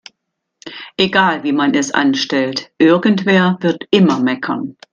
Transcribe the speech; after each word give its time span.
Egal 0.97 1.43
wie 1.43 1.51
man 1.53 1.75
es 1.75 1.91
anstellt, 1.91 2.71
irgendwer 2.79 3.59
wird 3.61 3.85
immer 3.91 4.17
meckern. 4.19 4.75